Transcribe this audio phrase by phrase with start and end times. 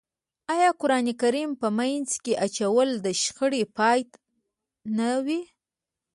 [0.53, 3.99] آیا قرآن کریم په منځ کې اچول د شخړې پای
[4.97, 5.41] نه وي؟